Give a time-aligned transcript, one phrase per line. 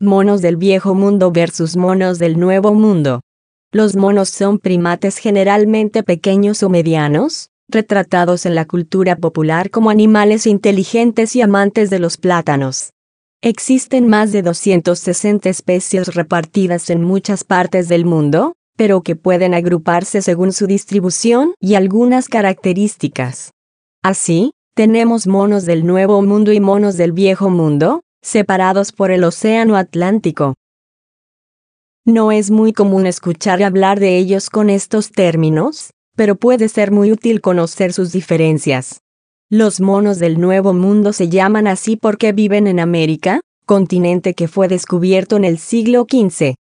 [0.00, 3.22] Monos del viejo mundo versus monos del nuevo mundo.
[3.72, 10.46] Los monos son primates generalmente pequeños o medianos, retratados en la cultura popular como animales
[10.46, 12.92] inteligentes y amantes de los plátanos.
[13.42, 20.22] Existen más de 260 especies repartidas en muchas partes del mundo, pero que pueden agruparse
[20.22, 23.50] según su distribución y algunas características.
[24.04, 29.76] Así, tenemos monos del Nuevo Mundo y monos del Viejo Mundo, separados por el Océano
[29.76, 30.54] Atlántico.
[32.04, 37.12] No es muy común escuchar hablar de ellos con estos términos, pero puede ser muy
[37.12, 39.00] útil conocer sus diferencias.
[39.50, 44.68] Los monos del Nuevo Mundo se llaman así porque viven en América, continente que fue
[44.68, 46.54] descubierto en el siglo XV.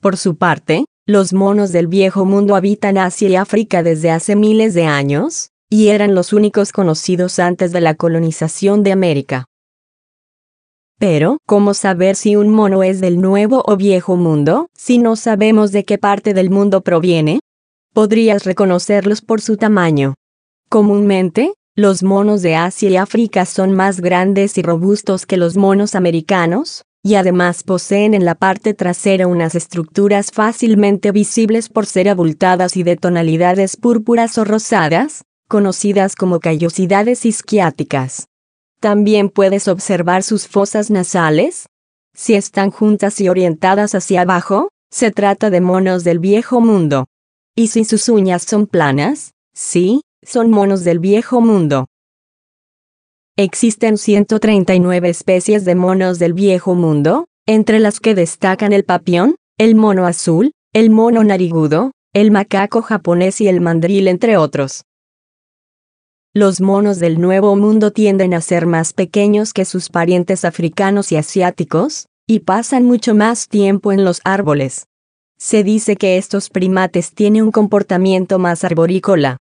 [0.00, 4.74] Por su parte, los monos del Viejo Mundo habitan Asia y África desde hace miles
[4.74, 9.46] de años, y eran los únicos conocidos antes de la colonización de América.
[11.00, 15.72] Pero, ¿cómo saber si un mono es del nuevo o viejo mundo, si no sabemos
[15.72, 17.40] de qué parte del mundo proviene?
[17.94, 20.12] Podrías reconocerlos por su tamaño.
[20.68, 25.94] Comúnmente, los monos de Asia y África son más grandes y robustos que los monos
[25.94, 32.76] americanos, y además poseen en la parte trasera unas estructuras fácilmente visibles por ser abultadas
[32.76, 38.29] y de tonalidades púrpuras o rosadas, conocidas como callosidades isquiáticas.
[38.80, 41.66] También puedes observar sus fosas nasales.
[42.14, 47.06] Si están juntas y orientadas hacia abajo, se trata de monos del viejo mundo.
[47.54, 51.86] Y si sus uñas son planas, sí, son monos del viejo mundo.
[53.36, 59.74] Existen 139 especies de monos del viejo mundo, entre las que destacan el papión, el
[59.74, 64.84] mono azul, el mono narigudo, el macaco japonés y el mandril entre otros.
[66.32, 71.16] Los monos del Nuevo Mundo tienden a ser más pequeños que sus parientes africanos y
[71.16, 74.86] asiáticos, y pasan mucho más tiempo en los árboles.
[75.38, 79.38] Se dice que estos primates tienen un comportamiento más arborícola.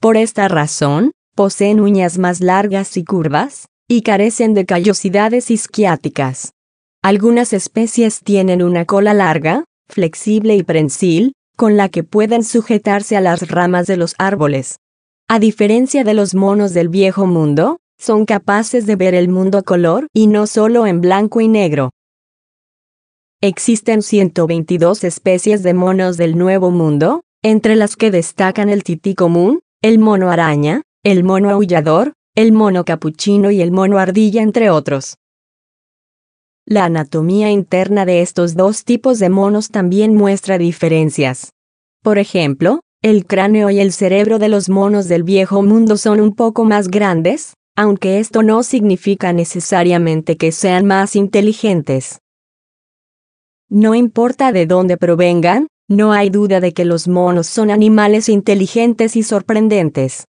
[0.00, 6.52] Por esta razón, poseen uñas más largas y curvas, y carecen de callosidades isquiáticas.
[7.02, 13.20] Algunas especies tienen una cola larga, flexible y prensil, con la que pueden sujetarse a
[13.20, 14.78] las ramas de los árboles.
[15.32, 19.62] A diferencia de los monos del viejo mundo, son capaces de ver el mundo a
[19.62, 21.90] color y no solo en blanco y negro.
[23.40, 29.60] Existen 122 especies de monos del Nuevo Mundo, entre las que destacan el tití común,
[29.82, 35.16] el mono araña, el mono aullador, el mono capuchino y el mono ardilla, entre otros.
[36.66, 41.52] La anatomía interna de estos dos tipos de monos también muestra diferencias.
[42.02, 46.34] Por ejemplo, el cráneo y el cerebro de los monos del viejo mundo son un
[46.34, 52.18] poco más grandes, aunque esto no significa necesariamente que sean más inteligentes.
[53.70, 59.16] No importa de dónde provengan, no hay duda de que los monos son animales inteligentes
[59.16, 60.24] y sorprendentes.